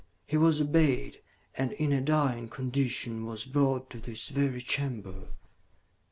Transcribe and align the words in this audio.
He 0.25 0.35
was 0.35 0.59
obeyed, 0.59 1.21
and, 1.55 1.73
in 1.73 1.91
a 1.93 2.01
dying 2.01 2.49
condition, 2.49 3.23
was 3.23 3.45
brought 3.45 3.91
to 3.91 3.99
this 3.99 4.29
very 4.29 4.61
chamber." 4.61 5.27